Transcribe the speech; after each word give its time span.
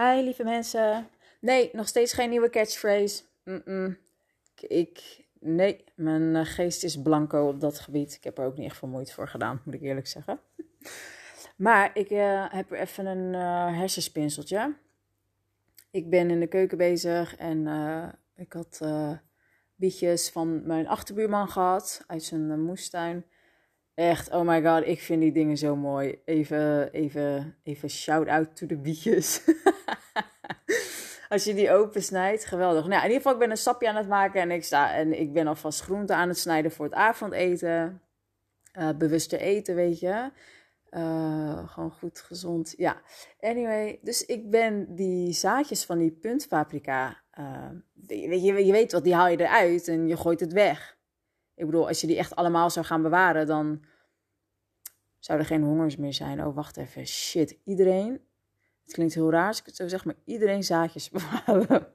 Hi 0.00 0.22
lieve 0.22 0.44
mensen. 0.44 1.08
Nee, 1.40 1.70
nog 1.72 1.88
steeds 1.88 2.12
geen 2.12 2.30
nieuwe 2.30 2.50
catchphrase. 2.50 3.22
Ik, 4.60 5.24
nee, 5.40 5.84
mijn 5.94 6.36
eh, 6.36 6.44
geest 6.44 6.84
is 6.84 7.02
blanco 7.02 7.48
op 7.48 7.60
dat 7.60 7.78
gebied. 7.78 8.14
Ik 8.14 8.24
heb 8.24 8.38
er 8.38 8.44
ook 8.44 8.56
niet 8.56 8.66
echt 8.66 8.76
veel 8.76 8.88
moeite 8.88 9.12
voor 9.12 9.28
gedaan, 9.28 9.62
moet 9.64 9.74
ik 9.74 9.82
eerlijk 9.82 10.06
zeggen. 10.06 10.40
Maar 11.56 11.90
ik 11.94 12.10
uh, 12.10 12.44
heb 12.48 12.72
er 12.72 12.78
even 12.78 13.06
een 13.06 13.34
uh, 13.34 13.78
hersenspinseltje. 13.78 14.76
Ik 15.90 16.10
ben 16.10 16.30
in 16.30 16.40
de 16.40 16.46
keuken 16.46 16.78
bezig 16.78 17.36
en 17.36 17.66
ik 18.36 18.52
had 18.52 18.80
bietjes 19.74 20.30
van 20.30 20.66
mijn 20.66 20.88
achterbuurman 20.88 21.48
gehad 21.48 22.04
uit 22.06 22.22
zijn 22.22 22.60
moestuin. 22.60 23.24
Echt, 23.98 24.30
oh 24.30 24.46
my 24.46 24.62
god, 24.62 24.86
ik 24.86 25.00
vind 25.00 25.20
die 25.20 25.32
dingen 25.32 25.56
zo 25.56 25.76
mooi. 25.76 26.20
Even, 26.24 26.92
even, 26.92 27.56
even 27.62 27.90
shout-out 27.90 28.56
to 28.56 28.66
de 28.66 28.76
bietjes. 28.76 29.42
Als 31.28 31.44
je 31.44 31.54
die 31.54 31.72
opensnijdt, 31.72 32.44
geweldig. 32.44 32.86
Nou, 32.86 32.96
in 32.96 33.02
ieder 33.02 33.16
geval, 33.16 33.32
ik 33.32 33.38
ben 33.38 33.50
een 33.50 33.56
sapje 33.56 33.88
aan 33.88 33.96
het 33.96 34.08
maken 34.08 34.40
en 34.40 34.50
ik, 34.50 34.64
sta, 34.64 34.94
en 34.94 35.20
ik 35.20 35.32
ben 35.32 35.46
alvast 35.46 35.80
groenten 35.80 36.16
aan 36.16 36.28
het 36.28 36.38
snijden 36.38 36.70
voor 36.70 36.84
het 36.84 36.94
avondeten. 36.94 38.02
Uh, 38.78 38.88
bewuster 38.98 39.40
eten, 39.40 39.74
weet 39.74 40.00
je. 40.00 40.30
Uh, 40.90 41.68
gewoon 41.68 41.90
goed, 41.90 42.20
gezond. 42.20 42.74
Ja, 42.76 43.02
anyway. 43.40 43.98
Dus 44.02 44.26
ik 44.26 44.50
ben 44.50 44.94
die 44.94 45.32
zaadjes 45.32 45.84
van 45.84 45.98
die 45.98 46.10
puntpaprika. 46.10 47.22
Uh, 47.38 47.68
weet 48.06 48.42
je, 48.42 48.66
je 48.66 48.72
weet 48.72 48.92
wat, 48.92 49.04
die 49.04 49.14
haal 49.14 49.28
je 49.28 49.40
eruit 49.40 49.88
en 49.88 50.08
je 50.08 50.16
gooit 50.16 50.40
het 50.40 50.52
weg. 50.52 50.96
Ik 51.54 51.66
bedoel, 51.66 51.86
als 51.86 52.00
je 52.00 52.06
die 52.06 52.18
echt 52.18 52.36
allemaal 52.36 52.70
zou 52.70 52.86
gaan 52.86 53.02
bewaren, 53.02 53.46
dan 53.46 53.84
zou 55.18 55.38
er 55.38 55.44
geen 55.44 55.62
hongers 55.62 55.96
meer 55.96 56.14
zijn. 56.14 56.44
Oh, 56.44 56.54
wacht 56.54 56.76
even. 56.76 57.06
Shit, 57.06 57.58
iedereen. 57.64 58.27
Het 58.88 58.96
klinkt 58.96 59.14
heel 59.14 59.30
raar 59.30 59.46
als 59.46 59.60
ik 59.60 59.66
het 59.66 59.76
zo 59.76 59.88
zeg, 59.88 60.04
maar 60.04 60.14
iedereen 60.24 60.62
zaadjes 60.62 61.10
bewaren. 61.46 61.86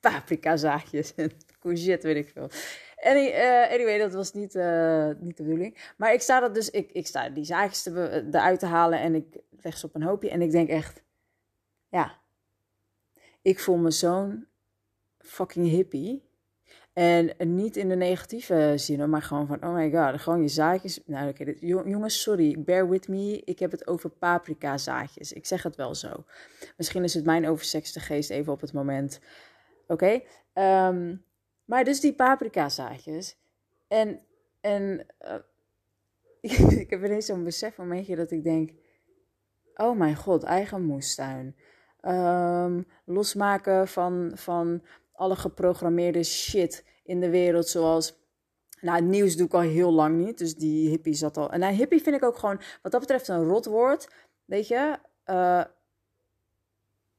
Paprika 0.00 0.56
zaadjes 0.56 1.14
en 1.14 1.32
courgette, 1.60 2.06
weet 2.06 2.16
ik 2.16 2.28
veel. 2.28 2.50
Any, 2.96 3.26
uh, 3.26 3.70
anyway, 3.70 3.98
dat 3.98 4.12
was 4.12 4.32
niet, 4.32 4.54
uh, 4.54 5.10
niet 5.18 5.36
de 5.36 5.42
bedoeling. 5.42 5.92
Maar 5.96 6.12
ik 6.12 6.20
sta 6.20 6.40
dat 6.40 6.54
dus, 6.54 6.70
ik, 6.70 6.90
ik 6.90 7.06
sta 7.06 7.28
die 7.28 7.44
zaadjes 7.44 7.82
te, 7.82 8.24
eruit 8.32 8.58
te 8.58 8.66
halen 8.66 9.00
en 9.00 9.14
ik 9.14 9.38
leg 9.50 9.76
ze 9.76 9.86
op 9.86 9.94
een 9.94 10.02
hoopje. 10.02 10.30
En 10.30 10.42
ik 10.42 10.50
denk 10.50 10.68
echt, 10.68 11.02
ja, 11.88 12.18
ik 13.42 13.60
voel 13.60 13.76
me 13.76 13.90
zo'n 13.90 14.46
fucking 15.18 15.68
hippie. 15.68 16.30
En 16.92 17.34
niet 17.38 17.76
in 17.76 17.88
de 17.88 17.96
negatieve 17.96 18.72
zin, 18.76 19.10
maar 19.10 19.22
gewoon 19.22 19.46
van, 19.46 19.64
oh 19.64 19.74
my 19.74 19.90
god, 19.90 20.20
gewoon 20.20 20.42
je 20.42 20.48
zaadjes. 20.48 21.00
Nou, 21.06 21.28
oké, 21.28 21.54
jongens, 21.60 22.22
sorry, 22.22 22.62
bear 22.62 22.88
with 22.88 23.08
me. 23.08 23.42
Ik 23.44 23.58
heb 23.58 23.70
het 23.70 23.86
over 23.86 24.10
paprika 24.10 24.78
zaadjes. 24.78 25.32
Ik 25.32 25.46
zeg 25.46 25.62
het 25.62 25.76
wel 25.76 25.94
zo. 25.94 26.24
Misschien 26.76 27.04
is 27.04 27.14
het 27.14 27.24
mijn 27.24 27.48
oversexte 27.48 28.00
geest 28.00 28.30
even 28.30 28.52
op 28.52 28.60
het 28.60 28.72
moment. 28.72 29.20
Oké, 29.86 30.20
um, 30.54 31.24
maar 31.64 31.84
dus 31.84 32.00
die 32.00 32.14
paprika 32.14 32.68
zaadjes. 32.68 33.36
En, 33.88 34.20
en 34.60 35.06
uh, 35.20 35.34
ik 36.80 36.90
heb 36.90 37.04
ineens 37.04 37.26
zo'n 37.26 37.44
besef 37.44 37.76
momentje 37.76 38.16
dat 38.16 38.30
ik 38.30 38.44
denk, 38.44 38.70
oh 39.74 39.96
mijn 39.98 40.16
god, 40.16 40.42
eigen 40.42 40.82
moestuin. 40.82 41.56
Um, 42.00 42.86
losmaken 43.04 43.88
van, 43.88 44.32
van 44.34 44.82
alle 45.22 45.36
geprogrammeerde 45.36 46.22
shit 46.22 46.84
in 47.04 47.20
de 47.20 47.30
wereld, 47.30 47.68
zoals. 47.68 48.20
Nou, 48.80 48.96
het 48.96 49.08
nieuws 49.08 49.36
doe 49.36 49.46
ik 49.46 49.54
al 49.54 49.60
heel 49.60 49.92
lang 49.92 50.24
niet, 50.24 50.38
dus 50.38 50.56
die 50.56 50.88
hippie 50.88 51.14
zat 51.14 51.36
al. 51.36 51.50
En 51.50 51.60
nou, 51.60 51.74
hippie 51.74 52.02
vind 52.02 52.16
ik 52.16 52.24
ook 52.24 52.36
gewoon, 52.36 52.60
wat 52.82 52.92
dat 52.92 53.00
betreft, 53.00 53.28
een 53.28 53.44
rotwoord. 53.44 54.08
Weet 54.44 54.68
je, 54.68 54.98
uh, 55.26 55.64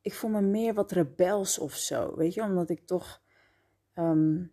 ik 0.01 0.13
voel 0.13 0.29
me 0.29 0.41
meer 0.41 0.73
wat 0.73 0.91
rebels 0.91 1.59
of 1.59 1.73
zo. 1.73 2.15
Weet 2.15 2.33
je, 2.33 2.41
omdat 2.41 2.69
ik 2.69 2.85
toch 2.85 3.21
um, 3.95 4.51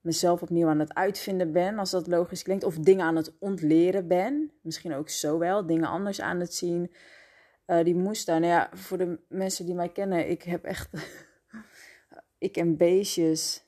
mezelf 0.00 0.42
opnieuw 0.42 0.68
aan 0.68 0.78
het 0.78 0.94
uitvinden 0.94 1.52
ben, 1.52 1.78
als 1.78 1.90
dat 1.90 2.06
logisch 2.06 2.42
klinkt. 2.42 2.64
Of 2.64 2.76
dingen 2.76 3.04
aan 3.04 3.16
het 3.16 3.32
ontleren 3.38 4.08
ben. 4.08 4.52
Misschien 4.62 4.94
ook 4.94 5.08
zo 5.08 5.38
wel, 5.38 5.66
dingen 5.66 5.88
anders 5.88 6.20
aan 6.20 6.40
het 6.40 6.54
zien. 6.54 6.92
Uh, 7.66 7.84
die 7.84 7.94
moestuin, 7.94 8.40
nou 8.40 8.52
ja, 8.52 8.70
voor 8.72 8.98
de 8.98 9.18
mensen 9.28 9.66
die 9.66 9.74
mij 9.74 9.88
kennen, 9.88 10.30
ik 10.30 10.42
heb 10.42 10.64
echt 10.64 10.88
ik 12.42 12.56
en 12.56 12.76
beestjes, 12.76 13.64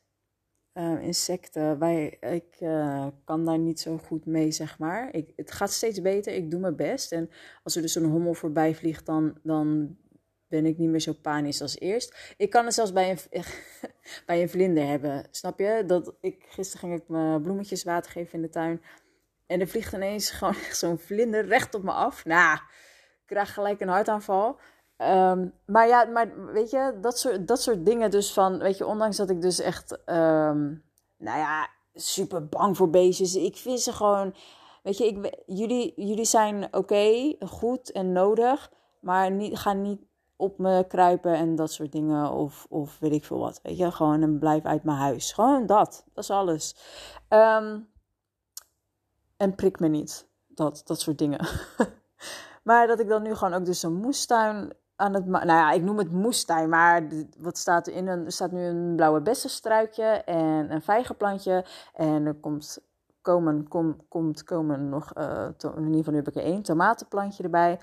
uh, 0.74 1.02
insecten, 1.02 1.78
wij, 1.78 2.16
ik 2.20 2.60
uh, 2.60 3.06
kan 3.24 3.44
daar 3.44 3.58
niet 3.58 3.80
zo 3.80 3.98
goed 3.98 4.26
mee, 4.26 4.50
zeg 4.50 4.78
maar. 4.78 5.14
Ik, 5.14 5.32
het 5.36 5.52
gaat 5.52 5.72
steeds 5.72 6.00
beter, 6.00 6.34
ik 6.34 6.50
doe 6.50 6.60
mijn 6.60 6.76
best. 6.76 7.12
En 7.12 7.30
als 7.62 7.76
er 7.76 7.82
dus 7.82 7.94
een 7.94 8.10
hommel 8.10 8.34
voorbij 8.34 8.74
vliegt, 8.74 9.06
dan, 9.06 9.38
dan 9.42 9.96
ben 10.48 10.66
ik 10.66 10.78
niet 10.78 10.88
meer 10.88 11.00
zo 11.00 11.12
panisch 11.12 11.62
als 11.62 11.78
eerst. 11.78 12.34
Ik 12.36 12.50
kan 12.50 12.64
het 12.64 12.74
zelfs 12.74 12.92
bij 12.92 13.10
een, 13.10 13.18
bij 14.26 14.42
een 14.42 14.48
vlinder 14.48 14.86
hebben, 14.86 15.26
snap 15.30 15.58
je? 15.58 15.82
Dat 15.86 16.14
ik, 16.20 16.44
gisteren 16.48 16.88
ging 16.88 17.02
ik 17.02 17.08
mijn 17.08 17.42
bloemetjes 17.42 17.84
water 17.84 18.10
geven 18.10 18.34
in 18.34 18.42
de 18.42 18.48
tuin. 18.48 18.82
En 19.46 19.60
er 19.60 19.68
vliegt 19.68 19.92
ineens 19.92 20.30
gewoon 20.38 20.56
zo'n 20.72 20.98
vlinder 20.98 21.46
recht 21.46 21.74
op 21.74 21.82
me 21.82 21.92
af. 21.92 22.24
Nou, 22.24 22.56
ik 22.56 23.26
krijg 23.26 23.54
gelijk 23.54 23.80
een 23.80 23.88
hartaanval. 23.88 24.58
Um, 24.99 25.53
maar 25.66 25.87
ja, 25.87 26.05
maar 26.05 26.53
weet 26.53 26.71
je, 26.71 26.99
dat 27.00 27.19
soort, 27.19 27.49
dat 27.49 27.60
soort 27.62 27.87
dingen 27.87 28.10
dus 28.10 28.32
van, 28.32 28.59
weet 28.59 28.78
je, 28.78 28.87
ondanks 28.87 29.16
dat 29.16 29.31
ik 29.31 29.41
dus 29.41 29.60
echt, 29.60 29.93
um, 29.93 30.84
nou 31.16 31.38
ja, 31.38 31.69
super 31.94 32.49
bang 32.49 32.77
voor 32.77 32.91
beestjes. 32.91 33.34
Ik 33.34 33.56
vind 33.56 33.81
ze 33.81 33.93
gewoon, 33.93 34.34
weet 34.83 34.99
je, 34.99 35.06
ik, 35.06 35.43
jullie, 35.47 35.93
jullie 35.97 36.25
zijn 36.25 36.77
oké, 36.77 37.37
goed 37.47 37.93
en 37.93 38.12
nodig, 38.12 38.72
maar 39.00 39.31
niet, 39.31 39.59
ga 39.59 39.72
niet 39.72 40.00
op 40.37 40.59
me 40.59 40.84
kruipen 40.88 41.34
en 41.34 41.56
dat 41.56 41.72
soort 41.72 41.93
dingen 41.93 42.31
of, 42.31 42.66
of 42.69 42.99
weet 42.99 43.12
ik 43.12 43.25
veel 43.25 43.38
wat, 43.38 43.60
weet 43.62 43.78
je. 43.78 43.91
Gewoon 43.91 44.22
en 44.22 44.38
blijf 44.38 44.65
uit 44.65 44.84
mijn 44.84 44.99
huis. 44.99 45.33
Gewoon 45.33 45.66
dat, 45.66 46.04
dat 46.12 46.25
is 46.25 46.31
alles. 46.31 46.77
Um, 47.28 47.88
en 49.37 49.54
prik 49.54 49.81
me 49.81 49.88
niet, 49.88 50.28
dat, 50.47 50.83
dat 50.84 51.00
soort 51.00 51.19
dingen. 51.19 51.49
maar 52.62 52.87
dat 52.87 53.00
ik 53.00 53.09
dan 53.09 53.22
nu 53.22 53.34
gewoon 53.34 53.54
ook 53.54 53.65
dus 53.65 53.83
een 53.83 53.94
moestuin 53.94 54.72
aan 54.97 55.15
het. 55.15 55.27
Nou 55.27 55.47
ja, 55.47 55.71
ik 55.71 55.82
noem 55.82 55.99
het 55.99 56.12
moestuin, 56.12 56.69
maar 56.69 57.03
wat 57.38 57.59
staat 57.59 57.87
er 57.87 57.93
in? 57.94 58.06
Er 58.06 58.32
staat 58.32 58.53
nu 58.53 58.60
een 58.60 58.97
blauwe 58.97 59.21
bessenstruikje 59.21 60.05
en 60.25 60.72
een 60.72 60.82
vijgenplantje. 60.82 61.65
En 61.94 62.27
er 62.27 62.34
komt 62.34 62.78
komen, 63.22 63.69
kom, 63.69 64.09
komt 64.09 64.44
komen 64.44 64.88
nog, 64.88 65.12
to, 65.56 65.72
in 65.72 65.84
ieder 65.84 65.97
geval 65.97 66.12
nu 66.12 66.19
heb 66.19 66.28
ik 66.28 66.34
er 66.34 66.43
één 66.43 66.62
tomatenplantje 66.62 67.43
erbij. 67.43 67.81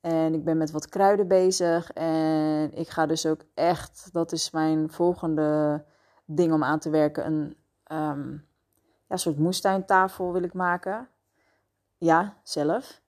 En 0.00 0.34
ik 0.34 0.44
ben 0.44 0.56
met 0.56 0.70
wat 0.70 0.88
kruiden 0.88 1.28
bezig. 1.28 1.92
En 1.92 2.72
ik 2.74 2.88
ga 2.88 3.06
dus 3.06 3.26
ook 3.26 3.40
echt, 3.54 4.08
dat 4.12 4.32
is 4.32 4.50
mijn 4.50 4.90
volgende 4.90 5.84
ding 6.24 6.52
om 6.52 6.64
aan 6.64 6.78
te 6.78 6.90
werken, 6.90 7.26
een 7.26 7.56
um, 7.92 8.46
ja, 9.08 9.16
soort 9.16 9.38
moestuintafel 9.38 10.32
wil 10.32 10.42
ik 10.42 10.54
maken. 10.54 11.08
Ja, 11.96 12.36
zelf. 12.42 13.00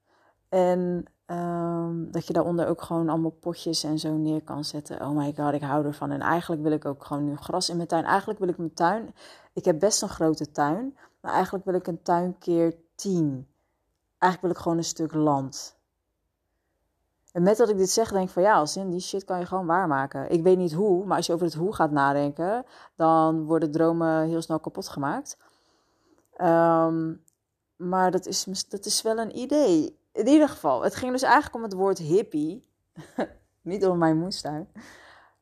En 0.48 1.04
Um, 1.30 2.10
dat 2.10 2.26
je 2.26 2.32
daaronder 2.32 2.66
ook 2.66 2.82
gewoon 2.82 3.08
allemaal 3.08 3.30
potjes 3.30 3.84
en 3.84 3.98
zo 3.98 4.16
neer 4.16 4.42
kan 4.42 4.64
zetten. 4.64 5.00
Oh 5.00 5.16
my 5.16 5.34
god, 5.36 5.52
ik 5.52 5.62
hou 5.62 5.84
ervan. 5.84 6.10
En 6.10 6.20
eigenlijk 6.20 6.62
wil 6.62 6.72
ik 6.72 6.84
ook 6.84 7.04
gewoon 7.04 7.24
nu 7.24 7.36
gras 7.36 7.68
in 7.68 7.76
mijn 7.76 7.88
tuin. 7.88 8.04
Eigenlijk 8.04 8.38
wil 8.38 8.48
ik 8.48 8.58
mijn 8.58 8.74
tuin. 8.74 9.14
Ik 9.52 9.64
heb 9.64 9.78
best 9.78 10.02
een 10.02 10.08
grote 10.08 10.50
tuin. 10.50 10.96
Maar 11.20 11.32
eigenlijk 11.32 11.64
wil 11.64 11.74
ik 11.74 11.86
een 11.86 12.02
tuin 12.02 12.38
keer 12.38 12.74
tien. 12.94 13.48
Eigenlijk 14.18 14.40
wil 14.40 14.50
ik 14.50 14.56
gewoon 14.56 14.78
een 14.78 14.84
stuk 14.84 15.14
land. 15.14 15.78
En 17.32 17.42
met 17.42 17.56
dat 17.56 17.68
ik 17.68 17.76
dit 17.76 17.90
zeg, 17.90 18.12
denk 18.12 18.26
ik 18.26 18.32
van 18.32 18.42
ja, 18.42 18.54
als 18.54 18.76
in 18.76 18.90
die 18.90 19.00
shit 19.00 19.24
kan 19.24 19.38
je 19.38 19.46
gewoon 19.46 19.66
waarmaken. 19.66 20.30
Ik 20.30 20.42
weet 20.42 20.58
niet 20.58 20.72
hoe, 20.72 21.04
maar 21.04 21.16
als 21.16 21.26
je 21.26 21.32
over 21.32 21.46
het 21.46 21.54
hoe 21.54 21.74
gaat 21.74 21.90
nadenken, 21.90 22.64
dan 22.96 23.44
worden 23.44 23.70
dromen 23.70 24.26
heel 24.26 24.42
snel 24.42 24.60
kapot 24.60 24.88
gemaakt. 24.88 25.38
Um, 26.40 27.22
maar 27.80 28.10
dat 28.10 28.26
is, 28.26 28.44
dat 28.68 28.84
is 28.84 29.02
wel 29.02 29.18
een 29.18 29.38
idee 29.38 29.98
in 30.12 30.26
ieder 30.26 30.48
geval, 30.48 30.82
het 30.82 30.94
ging 30.94 31.12
dus 31.12 31.22
eigenlijk 31.22 31.54
om 31.54 31.62
het 31.62 31.72
woord 31.72 31.98
hippie. 31.98 32.66
Niet 33.62 33.86
om 33.86 33.98
mijn 33.98 34.18
moestuin. 34.18 34.68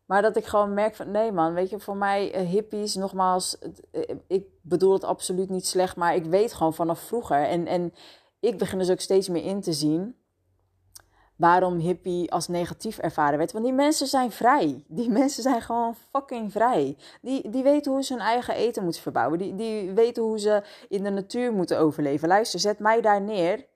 Maar 0.05 0.23
dat 0.23 0.37
ik 0.37 0.44
gewoon 0.44 0.75
merk 0.75 0.94
van, 0.94 1.11
nee 1.11 1.32
man, 1.32 1.55
weet 1.55 1.70
je, 1.70 1.79
voor 1.79 1.96
mij 1.96 2.40
uh, 2.40 2.49
hippies, 2.49 2.94
nogmaals, 2.94 3.58
uh, 3.93 4.02
ik 4.26 4.46
bedoel 4.62 4.93
het 4.93 5.05
absoluut 5.05 5.49
niet 5.49 5.67
slecht, 5.67 5.96
maar 5.96 6.14
ik 6.14 6.25
weet 6.25 6.52
gewoon 6.52 6.75
vanaf 6.75 7.00
vroeger. 7.00 7.43
En, 7.43 7.67
en 7.67 7.94
ik 8.41 8.58
begin 8.58 8.79
dus 8.79 8.91
ook 8.91 9.00
steeds 9.00 9.29
meer 9.29 9.44
in 9.44 9.61
te 9.61 9.73
zien 9.73 10.17
waarom 11.38 11.79
hippie 11.79 12.32
als 12.32 12.49
negatief 12.49 12.99
ervaren 12.99 13.38
werd. 13.38 13.52
Want 13.52 13.64
die 13.64 13.75
mensen 13.75 14.06
zijn 14.06 14.31
vrij. 14.31 14.85
Die 14.87 15.11
mensen 15.11 15.43
zijn 15.43 15.62
gewoon 15.62 15.94
fucking 16.11 16.52
vrij. 16.52 16.96
Die, 17.23 17.50
die 17.50 17.62
weten 17.62 17.93
hoe 17.93 18.02
ze 18.02 18.12
hun 18.12 18.23
eigen 18.23 18.55
eten 18.55 18.82
moeten 18.82 19.02
verbouwen. 19.02 19.38
Die, 19.38 19.55
die 19.55 19.90
weten 19.90 20.23
hoe 20.23 20.38
ze 20.38 20.62
in 20.88 21.02
de 21.02 21.11
natuur 21.11 21.52
moeten 21.52 21.79
overleven. 21.79 22.29
Luister, 22.29 22.61
zet 22.61 22.79
mij 22.79 23.00
daar 23.00 23.20
neer 23.20 23.67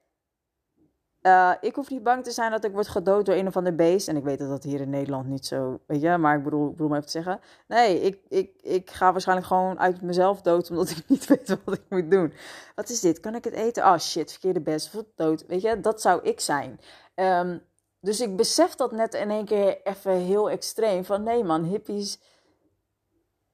uh, 1.22 1.52
ik 1.60 1.74
hoef 1.74 1.90
niet 1.90 2.02
bang 2.02 2.24
te 2.24 2.30
zijn 2.30 2.50
dat 2.50 2.64
ik 2.64 2.72
word 2.72 2.88
gedood 2.88 3.26
door 3.26 3.34
een 3.34 3.46
of 3.46 3.56
ander 3.56 3.74
beest. 3.74 4.08
En 4.08 4.16
ik 4.16 4.24
weet 4.24 4.38
dat 4.38 4.48
dat 4.48 4.62
hier 4.62 4.80
in 4.80 4.90
Nederland 4.90 5.28
niet 5.28 5.46
zo, 5.46 5.80
weet 5.86 6.00
je, 6.00 6.16
maar 6.16 6.36
ik 6.36 6.42
bedoel, 6.42 6.64
ik 6.64 6.70
bedoel 6.70 6.88
maar 6.88 6.98
even 6.98 7.10
te 7.10 7.22
zeggen. 7.22 7.40
Nee, 7.68 8.00
ik, 8.00 8.20
ik, 8.28 8.50
ik 8.62 8.90
ga 8.90 9.12
waarschijnlijk 9.12 9.48
gewoon 9.48 9.78
uit 9.78 10.02
mezelf 10.02 10.40
dood, 10.40 10.70
omdat 10.70 10.90
ik 10.90 11.02
niet 11.08 11.26
weet 11.26 11.58
wat 11.64 11.74
ik 11.74 11.84
moet 11.88 12.10
doen. 12.10 12.32
Wat 12.74 12.88
is 12.88 13.00
dit? 13.00 13.20
Kan 13.20 13.34
ik 13.34 13.44
het 13.44 13.54
eten? 13.54 13.84
Oh 13.84 13.98
shit, 13.98 14.30
verkeerde 14.30 14.60
best, 14.60 15.04
dood. 15.14 15.46
Weet 15.46 15.62
je, 15.62 15.80
dat 15.80 16.00
zou 16.00 16.22
ik 16.22 16.40
zijn. 16.40 16.80
Um, 17.14 17.62
dus 18.00 18.20
ik 18.20 18.36
besef 18.36 18.74
dat 18.74 18.92
net 18.92 19.14
in 19.14 19.30
één 19.30 19.44
keer 19.44 19.80
even 19.82 20.12
heel 20.12 20.50
extreem. 20.50 21.04
Van 21.04 21.22
nee 21.22 21.44
man, 21.44 21.64
hippies. 21.64 22.20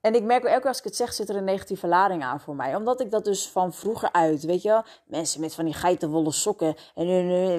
En 0.01 0.15
ik 0.15 0.23
merk 0.23 0.45
elke 0.45 0.59
keer 0.59 0.69
als 0.69 0.79
ik 0.79 0.85
het 0.85 0.97
zeg, 0.97 1.13
zit 1.13 1.29
er 1.29 1.37
een 1.37 1.45
negatieve 1.45 1.87
lading 1.87 2.23
aan 2.23 2.41
voor 2.41 2.57
mij. 2.57 2.75
Omdat 2.75 3.01
ik 3.01 3.11
dat 3.11 3.25
dus 3.25 3.49
van 3.49 3.73
vroeger 3.73 4.13
uit, 4.13 4.43
weet 4.43 4.63
je 4.63 4.83
Mensen 5.07 5.41
met 5.41 5.55
van 5.55 5.65
die 5.65 5.75
geitenwolle 5.75 6.33
sokken. 6.33 6.77
En 6.95 7.07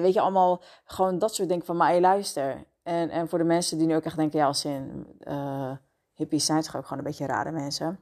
weet 0.00 0.12
je, 0.12 0.20
allemaal 0.20 0.62
gewoon 0.84 1.18
dat 1.18 1.34
soort 1.34 1.48
dingen 1.48 1.64
van, 1.64 1.76
maar 1.76 2.00
luister. 2.00 2.64
En, 2.82 3.10
en 3.10 3.28
voor 3.28 3.38
de 3.38 3.44
mensen 3.44 3.78
die 3.78 3.86
nu 3.86 3.94
ook 3.94 4.04
echt 4.04 4.16
denken, 4.16 4.38
ja, 4.38 4.46
als 4.46 4.64
in 4.64 5.06
uh, 5.20 5.72
hippies 6.14 6.46
zijn 6.46 6.62
toch 6.62 6.76
ook 6.76 6.82
gewoon 6.82 6.98
een 6.98 7.04
beetje 7.04 7.26
rare 7.26 7.50
mensen. 7.50 8.00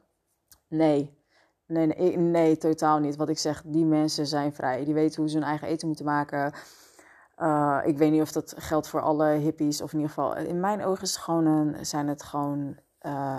Nee. 0.69 1.17
Nee, 1.67 1.87
nee, 1.87 2.17
nee, 2.17 2.57
totaal 2.57 2.99
niet. 2.99 3.17
Wat 3.17 3.29
ik 3.29 3.39
zeg, 3.39 3.63
die 3.67 3.85
mensen 3.85 4.27
zijn 4.27 4.55
vrij. 4.55 4.85
Die 4.85 4.95
weten 4.95 5.21
hoe 5.21 5.31
ze 5.31 5.37
hun 5.37 5.47
eigen 5.47 5.69
eten 5.69 5.87
moeten 5.87 6.05
maken. 6.05 6.53
Uh, 7.43 7.79
ik 7.85 7.99
weet 7.99 8.11
niet 8.11 8.23
of 8.23 8.33
dat 8.33 8.55
geldt 8.57 8.89
voor 8.89 9.01
alle 9.01 9.27
hippies. 9.27 9.83
Of 9.83 9.93
in 9.93 9.99
ieder 9.99 10.15
geval, 10.15 10.37
in 10.37 10.61
mijn 10.61 10.85
ogen 10.85 11.03
is 11.03 11.17
gewoon 11.17 11.77
zijn 11.81 12.09
het 12.09 12.23
gewoon 12.23 12.77
uh, 13.03 13.39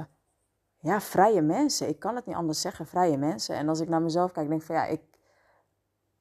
ja, 0.77 1.01
vrije 1.01 1.41
mensen. 1.41 1.87
Ik 1.87 1.99
kan 1.99 2.15
het 2.15 2.25
niet 2.25 2.35
anders 2.35 2.61
zeggen, 2.61 2.85
vrije 2.85 3.17
mensen. 3.17 3.55
En 3.55 3.69
als 3.69 3.79
ik 3.79 3.89
naar 3.89 4.01
mezelf 4.01 4.31
kijk, 4.31 4.47
denk 4.47 4.59
ik 4.59 4.65
van 4.65 4.75
ja, 4.75 4.85
ik, 4.85 5.01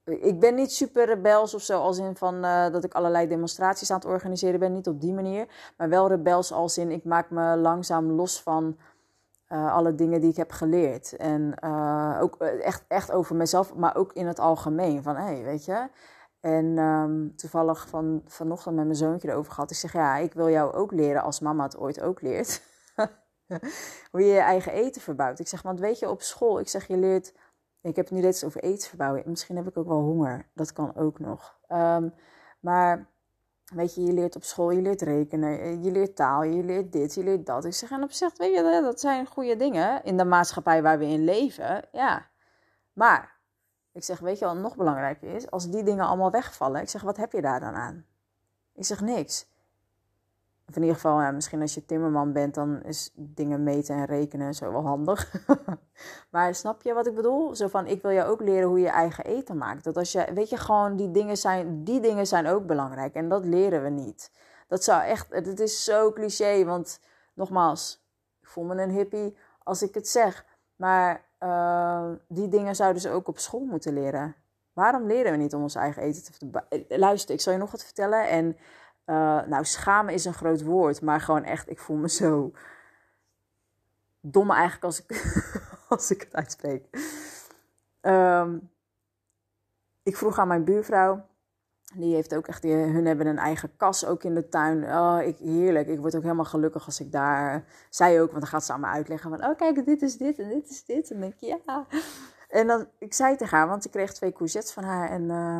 ik 0.04 0.40
ben 0.40 0.54
niet 0.54 0.72
super 0.72 1.06
rebels 1.06 1.54
of 1.54 1.62
zo, 1.62 1.80
als 1.80 1.98
in 1.98 2.16
van 2.16 2.42
dat 2.72 2.84
ik 2.84 2.94
allerlei 2.94 3.28
demonstraties 3.28 3.90
aan 3.90 3.98
het 3.98 4.08
organiseren 4.08 4.60
ben. 4.60 4.72
Niet 4.72 4.88
op 4.88 5.00
die 5.00 5.14
manier. 5.14 5.46
Maar 5.76 5.88
wel 5.88 6.08
rebels 6.08 6.52
als 6.52 6.78
in 6.78 6.90
ik 6.90 7.04
maak 7.04 7.30
me 7.30 7.56
langzaam 7.56 8.10
los 8.10 8.42
van 8.42 8.78
alle 9.48 9.94
dingen 9.94 10.20
die 10.20 10.30
ik 10.30 10.36
heb 10.36 10.52
geleerd. 10.52 11.16
En 11.16 11.62
ook 12.20 12.36
echt, 12.40 12.84
echt 12.88 13.12
over 13.12 13.36
mezelf, 13.36 13.74
maar 13.74 13.96
ook 13.96 14.12
in 14.12 14.26
het 14.26 14.38
algemeen. 14.38 15.02
Van 15.02 15.16
hey, 15.16 15.42
weet 15.42 15.64
je. 15.64 15.88
En 16.40 16.78
um, 16.78 17.36
toevallig 17.36 17.88
van, 17.88 18.22
vanochtend 18.26 18.74
met 18.74 18.84
mijn 18.84 18.96
zoontje 18.96 19.28
erover 19.28 19.52
gehad. 19.52 19.70
Ik 19.70 19.76
zeg 19.76 19.92
ja, 19.92 20.16
ik 20.16 20.32
wil 20.32 20.48
jou 20.48 20.72
ook 20.72 20.92
leren 20.92 21.22
als 21.22 21.40
mama 21.40 21.64
het 21.64 21.78
ooit 21.78 22.00
ook 22.00 22.20
leert. 22.20 22.62
Hoe 24.10 24.20
je 24.20 24.32
je 24.32 24.38
eigen 24.38 24.72
eten 24.72 25.02
verbouwt. 25.02 25.38
Ik 25.38 25.48
zeg, 25.48 25.62
want 25.62 25.80
weet 25.80 25.98
je, 25.98 26.10
op 26.10 26.22
school, 26.22 26.60
ik 26.60 26.68
zeg, 26.68 26.86
je 26.86 26.96
leert. 26.96 27.34
Ik 27.82 27.96
heb 27.96 28.04
het 28.04 28.14
nu 28.14 28.20
steeds 28.20 28.44
over 28.44 28.62
eten 28.62 28.88
verbouwen. 28.88 29.22
Misschien 29.26 29.56
heb 29.56 29.68
ik 29.68 29.76
ook 29.76 29.86
wel 29.86 30.00
honger. 30.00 30.48
Dat 30.54 30.72
kan 30.72 30.96
ook 30.96 31.18
nog. 31.18 31.58
Um, 31.68 32.14
maar 32.60 33.08
weet 33.74 33.94
je, 33.94 34.02
je 34.02 34.12
leert 34.12 34.36
op 34.36 34.44
school, 34.44 34.70
je 34.70 34.82
leert 34.82 35.02
rekenen, 35.02 35.82
je 35.82 35.90
leert 35.90 36.16
taal, 36.16 36.42
je 36.42 36.64
leert 36.64 36.92
dit, 36.92 37.14
je 37.14 37.24
leert 37.24 37.46
dat. 37.46 37.64
Ik 37.64 37.74
zeg, 37.74 37.90
en 37.90 38.02
op 38.02 38.12
zich, 38.12 38.36
weet 38.36 38.54
je, 38.54 38.80
dat 38.82 39.00
zijn 39.00 39.26
goede 39.26 39.56
dingen 39.56 40.04
in 40.04 40.16
de 40.16 40.24
maatschappij 40.24 40.82
waar 40.82 40.98
we 40.98 41.06
in 41.06 41.24
leven. 41.24 41.88
Ja. 41.92 42.26
Maar, 42.92 43.37
ik 43.98 44.04
zeg, 44.04 44.18
weet 44.18 44.38
je 44.38 44.44
wat 44.44 44.56
nog 44.56 44.76
belangrijker 44.76 45.34
is? 45.34 45.50
Als 45.50 45.70
die 45.70 45.82
dingen 45.82 46.06
allemaal 46.06 46.30
wegvallen, 46.30 46.82
ik 46.82 46.88
zeg, 46.88 47.02
wat 47.02 47.16
heb 47.16 47.32
je 47.32 47.40
daar 47.40 47.60
dan 47.60 47.74
aan? 47.74 48.04
Ik 48.74 48.84
zeg, 48.84 49.00
niks. 49.00 49.46
Of 50.68 50.76
in 50.76 50.82
ieder 50.82 50.96
geval, 50.96 51.32
misschien 51.32 51.60
als 51.60 51.74
je 51.74 51.84
timmerman 51.84 52.32
bent, 52.32 52.54
dan 52.54 52.82
is 52.82 53.12
dingen 53.14 53.62
meten 53.62 53.96
en 53.96 54.04
rekenen 54.04 54.54
zo 54.54 54.72
wel 54.72 54.82
handig. 54.82 55.46
maar 56.30 56.54
snap 56.54 56.82
je 56.82 56.94
wat 56.94 57.06
ik 57.06 57.14
bedoel? 57.14 57.54
Zo 57.54 57.68
van, 57.68 57.86
ik 57.86 58.02
wil 58.02 58.12
jou 58.12 58.30
ook 58.30 58.40
leren 58.40 58.68
hoe 58.68 58.80
je 58.80 58.88
eigen 58.88 59.24
eten 59.24 59.56
maakt. 59.56 59.84
Dat 59.84 59.96
als 59.96 60.12
je, 60.12 60.32
weet 60.34 60.48
je, 60.48 60.56
gewoon 60.56 60.96
die 60.96 61.10
dingen 61.10 61.36
zijn, 61.36 61.84
die 61.84 62.00
dingen 62.00 62.26
zijn 62.26 62.46
ook 62.46 62.66
belangrijk. 62.66 63.14
En 63.14 63.28
dat 63.28 63.44
leren 63.44 63.82
we 63.82 63.88
niet. 63.88 64.30
Dat 64.68 64.84
zou 64.84 65.02
echt, 65.02 65.26
het 65.30 65.60
is 65.60 65.84
zo 65.84 66.12
cliché, 66.12 66.64
want 66.64 67.00
nogmaals, 67.34 68.04
ik 68.40 68.48
voel 68.48 68.64
me 68.64 68.82
een 68.82 68.90
hippie 68.90 69.36
als 69.62 69.82
ik 69.82 69.94
het 69.94 70.08
zeg. 70.08 70.44
Maar 70.76 71.27
uh, 71.40 72.10
die 72.28 72.48
dingen 72.48 72.76
zouden 72.76 73.02
ze 73.02 73.10
ook 73.10 73.28
op 73.28 73.38
school 73.38 73.64
moeten 73.64 73.92
leren. 73.92 74.34
Waarom 74.72 75.06
leren 75.06 75.32
we 75.32 75.38
niet 75.38 75.54
om 75.54 75.62
ons 75.62 75.74
eigen 75.74 76.02
eten 76.02 76.38
te... 76.38 76.84
Luister, 76.88 77.34
ik 77.34 77.40
zal 77.40 77.52
je 77.52 77.58
nog 77.58 77.70
wat 77.70 77.84
vertellen 77.84 78.28
en... 78.28 78.56
Uh, 79.06 79.42
nou, 79.46 79.64
schamen 79.64 80.14
is 80.14 80.24
een 80.24 80.34
groot 80.34 80.62
woord, 80.62 81.02
maar 81.02 81.20
gewoon 81.20 81.44
echt, 81.44 81.70
ik 81.70 81.78
voel 81.78 81.96
me 81.96 82.08
zo 82.08 82.52
dom 84.20 84.50
eigenlijk 84.50 84.84
als 84.84 85.04
ik, 85.04 85.40
als 85.88 86.10
ik 86.10 86.20
het 86.20 86.34
uitspreek. 86.34 86.86
Um, 88.00 88.70
ik 90.02 90.16
vroeg 90.16 90.38
aan 90.38 90.48
mijn 90.48 90.64
buurvrouw, 90.64 91.26
die 91.94 92.14
heeft 92.14 92.34
ook 92.34 92.46
echt, 92.46 92.62
die, 92.62 92.74
hun 92.74 93.06
hebben 93.06 93.26
een 93.26 93.38
eigen 93.38 93.76
kas 93.76 94.04
ook 94.06 94.22
in 94.22 94.34
de 94.34 94.48
tuin. 94.48 94.84
Oh, 94.84 95.18
ik, 95.24 95.38
heerlijk. 95.38 95.88
Ik 95.88 95.98
word 95.98 96.16
ook 96.16 96.22
helemaal 96.22 96.44
gelukkig 96.44 96.86
als 96.86 97.00
ik 97.00 97.12
daar, 97.12 97.64
zij 97.90 98.20
ook, 98.20 98.30
want 98.30 98.40
dan 98.40 98.50
gaat 98.50 98.64
ze 98.64 98.72
aan 98.72 98.80
me 98.80 98.86
uitleggen 98.86 99.30
van, 99.30 99.44
oh 99.44 99.56
kijk, 99.56 99.84
dit 99.84 100.02
is 100.02 100.16
dit 100.16 100.38
en 100.38 100.48
dit 100.48 100.70
is 100.70 100.84
dit. 100.84 101.10
En 101.10 101.20
dan 101.20 101.30
denk 101.30 101.40
ik, 101.40 101.60
ja. 101.64 101.86
En 102.48 102.66
dan, 102.66 102.86
ik 102.98 103.14
zei 103.14 103.36
tegen 103.36 103.58
haar, 103.58 103.68
want 103.68 103.84
ik 103.84 103.90
kreeg 103.90 104.12
twee 104.12 104.32
courgettes 104.32 104.72
van 104.72 104.84
haar 104.84 105.10
en... 105.10 105.22
Uh, 105.22 105.58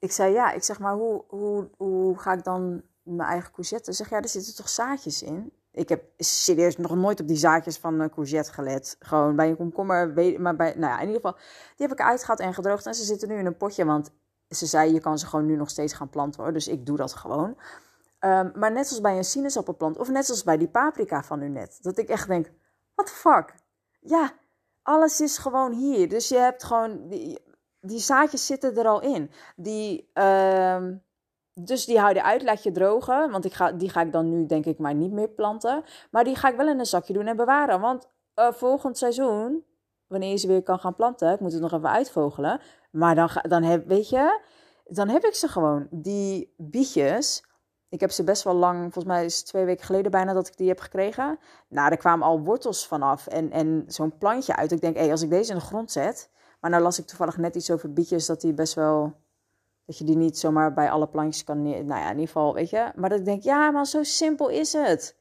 ik 0.00 0.12
zei 0.12 0.32
ja, 0.32 0.52
ik 0.52 0.62
zeg 0.62 0.78
maar, 0.78 0.94
hoe, 0.94 1.24
hoe, 1.28 1.68
hoe 1.76 2.18
ga 2.18 2.32
ik 2.32 2.44
dan 2.44 2.82
mijn 3.02 3.28
eigen 3.28 3.52
courgette? 3.52 3.92
Zeg 3.92 4.10
ja, 4.10 4.20
er 4.20 4.28
zitten 4.28 4.54
toch 4.54 4.68
zaadjes 4.68 5.22
in? 5.22 5.52
Ik 5.72 5.88
heb 5.88 6.04
serieus 6.16 6.76
nog 6.76 6.96
nooit 6.96 7.20
op 7.20 7.28
die 7.28 7.36
zaadjes 7.36 7.78
van 7.78 8.00
een 8.00 8.10
courgette 8.10 8.52
gelet. 8.52 8.96
Gewoon 8.98 9.36
bij 9.36 9.48
een 9.48 9.56
komkommer, 9.56 10.12
maar 10.38 10.56
bij, 10.56 10.74
nou 10.76 10.92
ja, 10.92 11.00
in 11.00 11.06
ieder 11.06 11.20
geval, 11.20 11.38
die 11.76 11.86
heb 11.86 11.92
ik 11.92 12.00
uitgehaald 12.00 12.40
en 12.40 12.54
gedroogd. 12.54 12.86
En 12.86 12.94
ze 12.94 13.04
zitten 13.04 13.28
nu 13.28 13.38
in 13.38 13.46
een 13.46 13.56
potje, 13.56 13.84
want 13.84 14.10
ze 14.50 14.66
zei, 14.66 14.92
je 14.92 15.00
kan 15.00 15.18
ze 15.18 15.26
gewoon 15.26 15.46
nu 15.46 15.56
nog 15.56 15.70
steeds 15.70 15.92
gaan 15.92 16.08
planten 16.08 16.42
hoor. 16.42 16.52
Dus 16.52 16.68
ik 16.68 16.86
doe 16.86 16.96
dat 16.96 17.12
gewoon. 17.12 17.56
Um, 18.20 18.52
maar 18.54 18.72
net 18.72 18.86
zoals 18.86 19.02
bij 19.02 19.16
een 19.16 19.24
sinaasappelplant, 19.24 19.98
of 19.98 20.08
net 20.08 20.26
zoals 20.26 20.44
bij 20.44 20.56
die 20.56 20.68
paprika 20.68 21.22
van 21.22 21.42
u 21.42 21.48
net. 21.48 21.78
Dat 21.82 21.98
ik 21.98 22.08
echt 22.08 22.28
denk, 22.28 22.50
what 22.94 23.06
the 23.06 23.12
fuck? 23.12 23.54
Ja, 24.00 24.32
alles 24.82 25.20
is 25.20 25.38
gewoon 25.38 25.72
hier. 25.72 26.08
Dus 26.08 26.28
je 26.28 26.36
hebt 26.36 26.64
gewoon, 26.64 27.08
die 27.80 27.98
zaadjes 27.98 28.46
zitten 28.46 28.76
er 28.76 28.86
al 28.86 29.00
in. 29.00 29.30
Die, 29.56 30.10
uh, 30.14 30.86
dus 31.54 31.84
die 31.84 31.98
hou 31.98 32.14
je 32.14 32.22
uit, 32.22 32.42
laat 32.42 32.62
je 32.62 32.72
drogen. 32.72 33.30
Want 33.30 33.44
ik 33.44 33.52
ga, 33.52 33.72
die 33.72 33.90
ga 33.90 34.00
ik 34.00 34.12
dan 34.12 34.28
nu 34.28 34.46
denk 34.46 34.66
ik 34.66 34.78
maar 34.78 34.94
niet 34.94 35.12
meer 35.12 35.28
planten. 35.28 35.84
Maar 36.10 36.24
die 36.24 36.36
ga 36.36 36.48
ik 36.48 36.56
wel 36.56 36.68
in 36.68 36.78
een 36.78 36.86
zakje 36.86 37.12
doen 37.12 37.26
en 37.26 37.36
bewaren. 37.36 37.80
Want 37.80 38.08
uh, 38.34 38.52
volgend 38.52 38.98
seizoen, 38.98 39.64
wanneer 40.10 40.30
je 40.30 40.36
ze 40.36 40.46
weer 40.46 40.62
kan 40.62 40.78
gaan 40.78 40.94
planten, 40.94 41.32
ik 41.32 41.40
moet 41.40 41.52
het 41.52 41.60
nog 41.60 41.72
even 41.72 41.90
uitvogelen. 41.90 42.60
Maar 42.90 43.14
dan, 43.14 43.28
dan 43.42 43.62
heb, 43.62 43.86
weet 43.86 44.08
je, 44.08 44.40
dan 44.84 45.08
heb 45.08 45.24
ik 45.24 45.34
ze 45.34 45.48
gewoon. 45.48 45.86
Die 45.90 46.54
bietjes, 46.56 47.44
ik 47.88 48.00
heb 48.00 48.10
ze 48.10 48.24
best 48.24 48.42
wel 48.42 48.54
lang, 48.54 48.80
volgens 48.80 49.04
mij 49.04 49.24
is 49.24 49.36
het 49.36 49.46
twee 49.46 49.64
weken 49.64 49.84
geleden 49.84 50.10
bijna 50.10 50.32
dat 50.32 50.48
ik 50.48 50.56
die 50.56 50.68
heb 50.68 50.80
gekregen. 50.80 51.38
Nou, 51.68 51.90
er 51.90 51.96
kwamen 51.96 52.26
al 52.26 52.40
wortels 52.40 52.86
vanaf 52.86 53.26
en, 53.26 53.50
en 53.50 53.84
zo'n 53.86 54.18
plantje 54.18 54.56
uit. 54.56 54.72
Ik 54.72 54.80
denk, 54.80 54.94
hé, 54.94 55.02
hey, 55.02 55.10
als 55.10 55.22
ik 55.22 55.30
deze 55.30 55.52
in 55.52 55.58
de 55.58 55.64
grond 55.64 55.90
zet, 55.90 56.30
maar 56.60 56.70
nou 56.70 56.82
las 56.82 56.98
ik 56.98 57.06
toevallig 57.06 57.36
net 57.36 57.54
iets 57.54 57.70
over 57.70 57.92
bietjes, 57.92 58.26
dat 58.26 58.40
die 58.40 58.54
best 58.54 58.74
wel... 58.74 59.18
Dat 59.84 59.98
je 59.98 60.04
die 60.04 60.16
niet 60.16 60.38
zomaar 60.38 60.72
bij 60.72 60.90
alle 60.90 61.08
plantjes 61.08 61.44
kan. 61.44 61.62
Nou 61.62 61.86
ja, 61.86 62.04
in 62.04 62.10
ieder 62.10 62.26
geval, 62.26 62.54
weet 62.54 62.70
je. 62.70 62.92
Maar 62.94 63.08
dat 63.08 63.18
ik 63.18 63.24
denk, 63.24 63.42
ja, 63.42 63.70
maar 63.70 63.86
zo 63.86 64.02
simpel 64.02 64.48
is 64.48 64.72
het. 64.72 65.16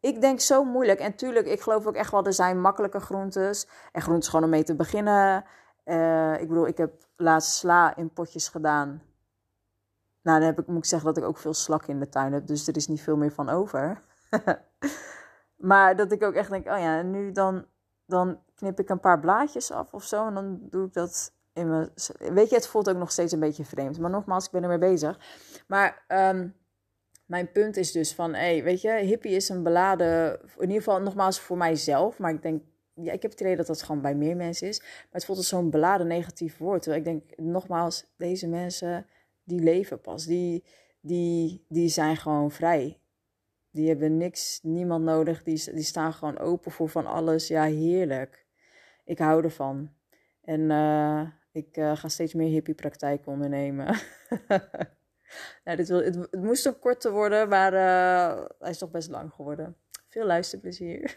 Ik 0.00 0.20
denk 0.20 0.40
zo 0.40 0.64
moeilijk. 0.64 1.00
En 1.00 1.14
tuurlijk, 1.14 1.46
ik 1.46 1.60
geloof 1.60 1.86
ook 1.86 1.94
echt 1.94 2.10
wel, 2.10 2.24
er 2.24 2.32
zijn 2.32 2.60
makkelijke 2.60 3.00
groentes. 3.00 3.68
En 3.92 4.02
groentes 4.02 4.28
gewoon 4.28 4.44
om 4.44 4.50
mee 4.50 4.64
te 4.64 4.76
beginnen. 4.76 5.44
Uh, 5.84 6.40
ik 6.40 6.48
bedoel, 6.48 6.66
ik 6.66 6.76
heb 6.76 6.92
laatst 7.16 7.54
sla 7.54 7.96
in 7.96 8.12
potjes 8.12 8.48
gedaan. 8.48 9.02
Nou, 10.22 10.38
dan 10.38 10.48
heb 10.48 10.58
ik, 10.58 10.66
moet 10.66 10.78
ik 10.78 10.84
zeggen 10.84 11.08
dat 11.08 11.22
ik 11.22 11.28
ook 11.28 11.38
veel 11.38 11.54
slak 11.54 11.86
in 11.86 11.98
de 11.98 12.08
tuin 12.08 12.32
heb. 12.32 12.46
Dus 12.46 12.68
er 12.68 12.76
is 12.76 12.88
niet 12.88 13.00
veel 13.00 13.16
meer 13.16 13.32
van 13.32 13.48
over. 13.48 14.02
maar 15.70 15.96
dat 15.96 16.12
ik 16.12 16.22
ook 16.22 16.34
echt 16.34 16.50
denk, 16.50 16.66
oh 16.66 16.78
ja, 16.78 17.02
nu 17.02 17.32
dan 17.32 17.66
dan 18.08 18.40
knip 18.54 18.80
ik 18.80 18.88
een 18.88 19.00
paar 19.00 19.20
blaadjes 19.20 19.70
af 19.70 19.92
of 19.92 20.04
zo. 20.04 20.26
En 20.26 20.34
dan 20.34 20.58
doe 20.60 20.86
ik 20.86 20.92
dat 20.92 21.32
in 21.52 21.68
mijn. 21.68 21.90
Weet 22.18 22.48
je, 22.48 22.54
het 22.54 22.66
voelt 22.66 22.88
ook 22.88 22.96
nog 22.96 23.10
steeds 23.10 23.32
een 23.32 23.40
beetje 23.40 23.64
vreemd. 23.64 23.98
Maar 23.98 24.10
nogmaals, 24.10 24.44
ik 24.44 24.50
ben 24.50 24.62
ermee 24.62 24.78
bezig. 24.78 25.18
Maar 25.66 26.04
um, 26.08 26.54
mijn 27.28 27.52
punt 27.52 27.76
is 27.76 27.92
dus 27.92 28.14
van, 28.14 28.34
hé, 28.34 28.38
hey, 28.38 28.62
weet 28.62 28.80
je, 28.80 28.90
hippie 28.90 29.32
is 29.32 29.48
een 29.48 29.62
beladen. 29.62 30.40
In 30.40 30.60
ieder 30.60 30.76
geval, 30.76 31.00
nogmaals 31.00 31.40
voor 31.40 31.56
mijzelf. 31.56 32.18
Maar 32.18 32.30
ik 32.30 32.42
denk, 32.42 32.62
ja, 32.94 33.12
ik 33.12 33.22
heb 33.22 33.30
het 33.30 33.40
idee 33.40 33.56
dat 33.56 33.66
dat 33.66 33.82
gewoon 33.82 34.00
bij 34.00 34.14
meer 34.14 34.36
mensen 34.36 34.68
is. 34.68 34.80
Maar 34.80 35.06
het 35.10 35.24
voelt 35.24 35.38
als 35.38 35.48
zo'n 35.48 35.70
beladen 35.70 36.06
negatief 36.06 36.56
woord. 36.56 36.82
Terwijl 36.82 37.04
ik 37.04 37.08
denk, 37.08 37.38
nogmaals, 37.38 38.06
deze 38.16 38.48
mensen, 38.48 39.06
die 39.44 39.60
leven 39.60 40.00
pas. 40.00 40.26
Die, 40.26 40.64
die, 41.00 41.64
die 41.68 41.88
zijn 41.88 42.16
gewoon 42.16 42.50
vrij. 42.50 42.98
Die 43.70 43.88
hebben 43.88 44.16
niks, 44.16 44.60
niemand 44.62 45.04
nodig. 45.04 45.42
Die, 45.42 45.72
die 45.72 45.82
staan 45.82 46.12
gewoon 46.12 46.38
open 46.38 46.70
voor 46.70 46.88
van 46.88 47.06
alles. 47.06 47.48
Ja, 47.48 47.64
heerlijk. 47.64 48.46
Ik 49.04 49.18
hou 49.18 49.44
ervan. 49.44 49.90
En 50.42 50.60
uh, 50.60 51.28
ik 51.52 51.76
uh, 51.76 51.96
ga 51.96 52.08
steeds 52.08 52.34
meer 52.34 52.50
hippiepraktijken 52.50 53.32
ondernemen. 53.32 53.96
nou, 55.64 55.76
dit 55.76 55.88
wil, 55.88 56.02
het, 56.02 56.34
moest 56.34 56.66
een 56.66 56.78
korte 56.78 57.10
worden, 57.10 57.48
maar 57.48 57.72
uh, 57.72 58.44
hij 58.58 58.70
is 58.70 58.78
toch 58.78 58.90
best 58.90 59.10
lang 59.10 59.32
geworden. 59.32 59.76
Veel 60.08 60.26
luisterplezier. 60.26 61.16